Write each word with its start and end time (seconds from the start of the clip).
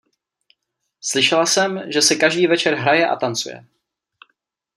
Slyšela 1.01 1.45
jsem, 1.45 1.91
že 1.91 2.01
se 2.01 2.15
každý 2.15 2.47
večer 2.47 2.75
hraje 2.75 3.07
a 3.07 3.15
tancuje. 3.15 3.65